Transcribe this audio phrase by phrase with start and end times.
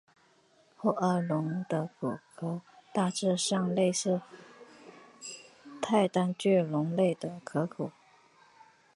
[0.75, 2.59] 后凹尾龙的骨骸
[2.91, 4.19] 大致上类似
[5.79, 7.91] 泰坦巨龙类的骨骸。